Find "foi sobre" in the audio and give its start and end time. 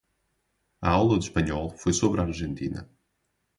1.77-2.21